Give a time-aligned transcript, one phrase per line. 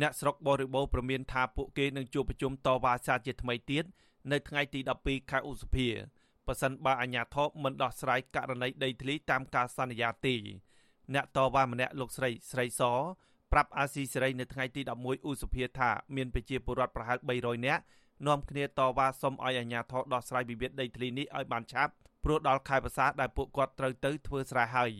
[0.00, 3.84] អ្នកស្រុកបរិបូរព្រមានថាពួកគេនឹងជួបប្រជុំតវ៉ាសាជាថ្មីទៀត
[4.32, 5.88] នៅថ្ងៃទី12ខែឧសភា
[6.46, 10.34] ប៉ះសិនបើអាជ្ញាធរមិនដោះស្រាយករណីដីធ្លីតាមការសន្យាទេ
[11.14, 12.82] អ្នកតវ៉ាម្នាក់លោកស្រីស្រីស
[13.52, 17.82] ប្រាប់អាស៊ីសេរីនៅថ្ងៃទី11ឧសភាថាមានប្រជាពលរដ្ឋប្រហែល300នាក់
[18.26, 21.92] នាំគ្នាតវ៉ាសុំឲ្យអាជ្ញាធរដោះស្រាយវិវាទដីធ្លីនេះឲ្យបានឆាប់
[22.24, 24.92] ព្រោះដល់ខែភាសាដែលពួកគាត់ត្រូវទៅធ្វើស្រែហើយ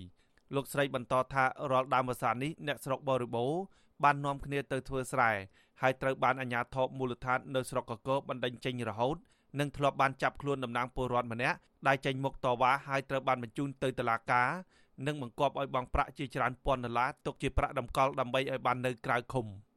[0.55, 3.53] លោកស្រីបន្តថារាល់ដើមភាសានេះអ្នកស្រុកបរិបូរ
[4.05, 5.31] បាននាំគ្នាទៅធ្វើស្រែ
[5.81, 9.17] ហើយត្រូវបានអាជ្ញាធរមូលដ្ឋាននៅស្រុកកកបណ្ដេញចេញរហូត
[9.61, 11.57] និងធ្លាប់បានចាប់ខ្លួនតំណាងពលរដ្ឋម្នាក់
[11.89, 14.49] ដែលចេញមុខតវ៉ាហើយត្រូវបានបញ្ជូនទៅតុលាការ
[15.07, 19.70] និងបង្គាប់ឲ្យបង់ប្រាក់ជាច្រើនពាន់ដុល្លារទុកជាប្រាក់តម្កល់ដើម្បីឲ្យបាននៅក្រៅឃុំ។ហើយ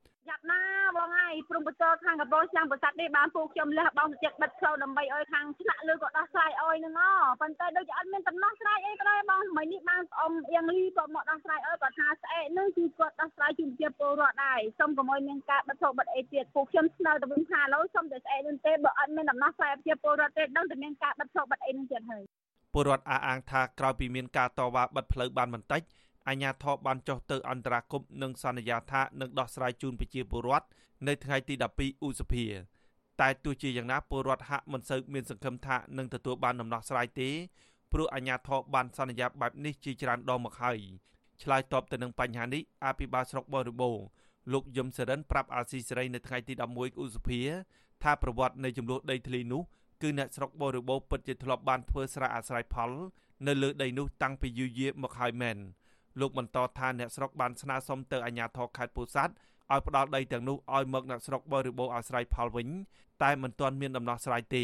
[1.50, 7.04] ព្រំបតខាងកបោឆ្នាំប្រសាទនេះបានពូខ្ញុំលះបង់ចិត្តបិទផ្លូវដើម្បីឲ្យខាងឆ្នាក់លើក៏ដោះស្រាយឲ្យនឹងអ
[7.42, 22.24] ប៉ុន្តែដូចជាអត់មានដំណោះស្រាយអីក៏ដែរបងមិញនេះបានអ៊ំអៀងលីក៏មកដោះស្រាយឲ្យគាត់ថាស្អែកនឹងគឺគាត់ដោះស្រាយជូនជាពលរដ្ឋដែរសូមកុំឲ្យមានការបិទផ្លូវបិទអីទៀតពូខ្ញុំស្នើទៅវិញថាឡូវសូមតែស្អែកនឹងទេបើអត់មានដំណោះស្រាយជាពលរដ្ឋទេដឹងតែមានការបិទផ្លូវបិទអីនឹងទៀតហើយ
[22.74, 25.82] ពលរដ្ឋអះអាងថាក្រោយពីមានការតវ៉ាបិទផ្លូវបានបន្តិច
[26.28, 30.68] អាជ្ញាធរបានចុះទៅអន្តរាគមន៍និងសន្យាថានឹងដោះស្រាយជូនប្រជាពលរដ្ឋ
[31.08, 32.46] នៅថ្ងៃទី12ឧសភា
[33.22, 37.30] តែទោះជាយ៉ាងណាពលរដ្ឋហាក់មិនសូវមានសង្ឃឹមថានឹងទទួលបានដំណោះស្រាយទេ
[37.92, 40.80] ព្រោះអាជ្ញាធរបានសន្យាបែបនេះជាច្រើនដងមកហើយ
[41.42, 43.98] ឆ្លើយតបទៅនឹងបញ្ហានេះអភិបាលស្រុកបរិបូរ
[44.54, 47.42] លោកយឹមសរិនប្រាប់អាស៊ីសេរីនៅថ្ងៃទី11ឧសភា
[48.04, 49.62] ថាប្រវត្តិនៃចំនួនដីធ្លីនោះ
[50.02, 52.92] គឺអ្នកស្រុកបរិបូរពិតជាធ្លាប់បានធ្វើស្រែអាស្រ័យផល
[53.48, 55.58] នៅលើដីនោះតាំងពីយូរយារមកហើយមែន
[56.20, 59.34] លោកបន្តថាអ្នកស្រុកបានស្នើសុំទៅអាជ្ញាធរខេត្តពោធិ៍សាត់
[59.72, 62.68] ឲ្យផ្ដាល់ដីទាំងនោះឲ្យមកអ្នកស្រុកបរិបូរអាស្រ័យផលវិញ
[63.24, 64.64] តែមិនទាន់មានដំណោះស្រាយទេ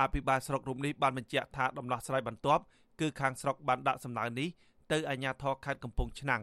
[0.00, 2.62] អភិបាលស្រុករូបនេះបានបញ្ជាក់ថាដំណោះស្រាយបន្ទាប់
[3.00, 4.48] គឺខាងស្រុកបានដាក់សំណើនេះ
[4.92, 6.42] ទៅអាជ្ញាធរខេត្តកំពង់ឆ្នាំង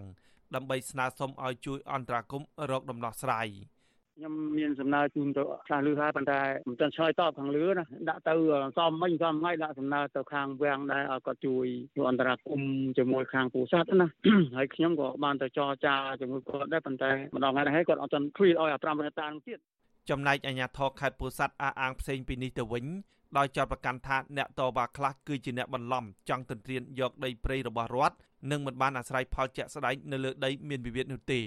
[0.56, 3.48] ដើម្បីស្នើសុំឲ្យជួយអន្តរាគមន៍រកដំណោះស្រាយ។
[4.18, 8.34] ខ្ញុំមានសំណើជូនទៅខ្លះលឺហើយប៉ុន្តែមិនទាន់ឆ្លើយតបខាងលឺណាដាក់ទៅ
[8.78, 11.66] សមមិញសមថ្ងៃដាក់សំណើទៅខាងវាំងដែរឲ្យគាត់ជួយ
[11.96, 12.62] ជួយអន្តរាគម
[12.98, 14.08] ជាមួយខាងពូសាទណា
[14.58, 19.60] ហើយខ្ញុំក៏បានទៅចរចាជាមួយគាត់ដែរប៉ុន្តែម្ដងថ្ងៃនេះគាត់អត់ទាន់ឃ្លីឲ្យអា5រតានោះទៀត
[20.10, 22.86] ចំណែកអាជ្ញាធរខេត្តពោធិ៍សាត់អះអាងផ្សេងពីនេះទៅវិញ
[23.38, 28.18] ដោយចាត់ប្រកាន់ថាអ្នកតវ៉ាខ្លះគឺជាអ្នកបន្លំចង់ទន្ទ្រានយកដីព្រៃរបស់រដ្ឋ
[28.52, 31.42] និងមិនបានអាស្រ័យផលជាក់ស្ដែងនៅលើដីមានវិវាទនោះទេ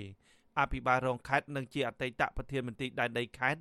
[0.61, 3.61] អភិបាលរងខេត្តនិងជាអតីតប្រធានមន្ត្រីដែនដីខេត្ត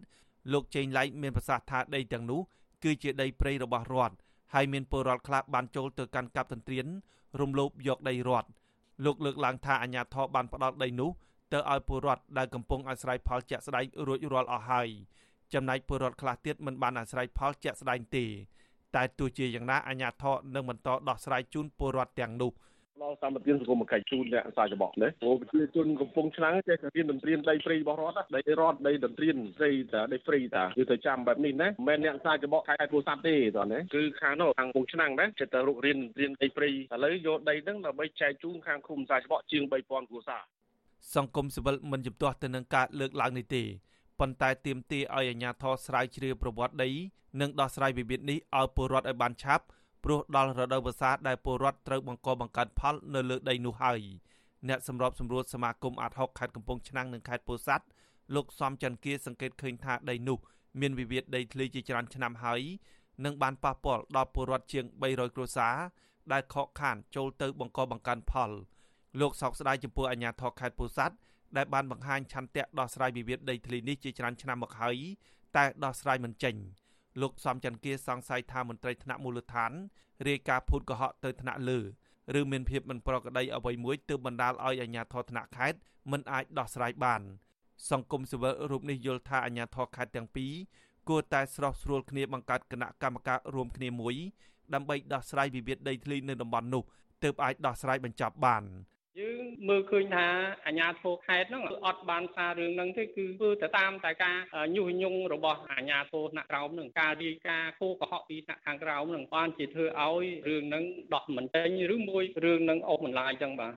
[0.54, 2.42] លោកចេងឡៃមានប្រសាសន៍ថាដីទាំងនោះ
[2.84, 4.16] គឺជាដីព្រៃរបស់រដ្ឋ
[4.54, 6.86] ហើយមានពលរដ្ឋខ្លះបានចូលទៅកាន់កាប់ទន្ទ្រាន
[7.42, 8.50] រំលោភយកដីរដ្ឋ
[9.06, 11.12] លោកលើកឡើងថាអាជ្ញាធរបានផ្ដាល់ដីនោះ
[11.54, 14.88] ទៅឲ្យពលរដ្ឋដែលកំពុងអាស្រ័យផលជាក់ស្ដែងរួចរាល់អស់ហើយ
[15.54, 18.26] ចំណែកពលរដ្ឋខ្លះទៀតមិនបានអាស្រ័យផលជាក់ស្ដែងទេ
[18.96, 22.52] តែទោះជាយ៉ាងណាអាជ្ញាធរនឹងបន្តដោះស្រាយជូនពលរដ្ឋទាំងនោះ។
[23.04, 36.74] ដល់សម្បត្តិសង្គមកិច្ចជូនអ្នកសាយបោះនេះព្រោះប្រជាជនកំពុងឆ្នាំងចេះតែរៀនដំត្រៀនដីព្រៃរបស់រដ្ឋដីរដ្ឋដីដំត្រៀនព្រៃតាដីព្រៃតាគឺទៅចាំបែបនេះណាមិនមែនអ្នកសាយបោះខែពោធិ៍សាត់ទេតោះណាគឺខាងនោះខាងកំពុងឆ្នាំងណាចេះតែរុករៀនរៀនដីព្រៃឥ
[37.04, 40.44] ឡូវយកដីហ្នឹងដើម្បីចែកជូនខាងឃុំសាយបោះជាង3000គ្រួសារ
[41.16, 43.64] សង្គមស៊ីវិលមិនជំទាស់ទៅនឹងការលើកឡើងនេះទេ
[44.20, 46.90] ប៉ុន្តែទាមទារឲ្យអាជ្ញាធរស្រាវជ្រាវប្រវត្តិដី
[47.42, 49.66] និងដោះស្រាយវិវាទនេះឲ្យពលរដ្ឋឲ្យបានឆាប់
[50.08, 54.02] ព្រោះដល់រដូវវស្សាដែលពលរដ្ឋត្រូវបង្កបង្កើនផលនៅលើដីនោះហើយ
[54.70, 57.86] អ្នកសម្របសម្រួលសមាគមអាត់ហុកខេត្តកំពង់ឆ្នាំងនិងខេត្តពោធិ៍សាត់
[58.36, 60.38] លោកសំច័ន្ទគាសង្កេតឃើញថាដីនោះ
[60.82, 62.62] មានវិវាទដីធ្លីជាច្រើនឆ្នាំហើយ
[63.26, 65.76] និងបានប៉ះពាល់ដល់ពលរដ្ឋជាង300គ្រួសារ
[66.34, 68.52] ដែលខកខានចូលទៅបង្កបង្កើនផល
[69.20, 71.16] លោកសោកស្ដាយចំពោះអាជ្ញាធរខេត្តពោធិ៍សាត់
[71.58, 74.98] ដែលបានបង្ហាញឆន្ទៈដោះស្រាយវិវាទដីធ្លីនេះជាច្រើនឆ្នាំមកហើយ
[75.56, 76.56] តែដោះស្រាយមិនចេញ។
[77.22, 79.72] លោកសំច័ន្ទគាសង្ស័យថាមន្ត្រីថ្នាក់មូលដ្ឋាន
[80.28, 81.80] រាយការណ៍ភូតកុហកទៅថ្នាក់លើ
[82.40, 85.80] ឬមានភាពមិនប្រក្រតីអ្វីមួយទើបបណ្ដាលឲ្យអាជ្ញាធរថ្នាក់ខេត្ត
[86.12, 87.22] មិនអាចដោះស្រាយបាន
[87.90, 90.54] សង្គមស៊ីវិលរូបនេះយល់ថាអាជ្ញាធរខេត្តទាំងពីរ
[91.10, 94.16] គួរតែស្រោះស្រួលគ្នាបង្កើតគណៈកម្មការរួមគ្នាមួយ
[94.74, 96.84] ដើម្បីដោះស្រាយវិវាទដីធ្លីនៅតំបន់នោះ
[97.24, 98.95] ទើបអាចដោះស្រាយបញ្ចប់បាន។យើង
[99.70, 100.28] មើលឃើញថា
[100.66, 104.38] អាជ្ញាធរខេត្តហ្នឹងអត់បានសាររឿងហ្នឹងទេគឺធ្វើទៅតាមតែការ
[104.76, 113.74] ញុះញង់របស់អាជ្ញាធរថ្នាក់ក្រោមហ្នឹងការរាយការណ៍គោកុហកពីថ្នាក់ខាងក្រោមហ្នឹងបានជាធ្វើឲ្យរឿងហ្នឹងដោះមិនចេញឬមួយរឿងហ្នឹងអូសបន្លាយចឹងបាទ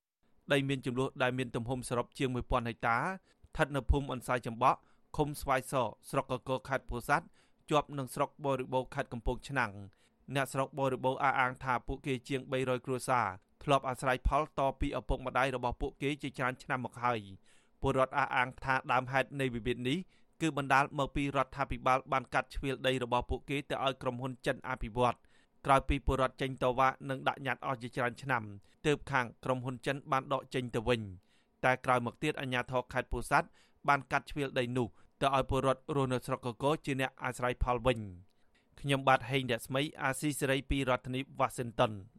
[0.53, 4.79] ដីមានចំនួនដែលមានទំហំសរុបជាង1000ហិកតាស្ថិតនៅភូមិអនសាយចម្បក់
[5.17, 5.75] ឃុំស្វាយស
[6.11, 7.27] ស្រុកកកខេត្តពោធិ៍សាត់
[7.71, 9.73] ជាប់នឹងស្រុកបរិបូរខេត្តកំពង់ឆ្នាំង
[10.35, 13.29] អ្នកស្រុកបរិបូរអះអាងថាពួកគេជាង300គ្រួសារ
[13.63, 17.21] ធ្លាប់អាស្រ័យផលតពីឪពុកម្ដាយរបស់ពួកគេជាច្រើនឆ្នាំមកហើយ
[17.81, 19.99] ពលរដ្ឋអះអាងថាដើមហេតុនៃវិវាទនេះ
[20.41, 25.17] គឺបណ្ដាលមកពីរដ្ឋាភិបាលបានកាត់ជ្រឿលដីរបស់ពួកគេទៅឲ្យក្រុមហ៊ុនចិនអភិវឌ្ឍ
[25.67, 28.43] ក្រោយពីពលរដ្ឋចេញតវ៉ានិងដាក់ញត្តិអស់ជាច្រើនឆ្នាំ
[28.87, 31.01] ទើបខាងក្រុមហ៊ុនចិនបានដកចេញទៅវិញ
[31.65, 33.49] តែក្រោយមកទៀតអាជ្ញាធរខេត្តពោធិ៍សាត់
[33.89, 34.89] បានកាត់ជ្រៀលដីនោះ
[35.21, 37.99] ទៅឲ្យពលរដ្ឋរស់នៅស្រុកកកូជាអ្នកអាស្រ័យផលវិញ
[38.81, 41.93] ខ្ញុំបាទហេងរស្មីអាស៊ីសេរីពីរដ្ឋធានី Washington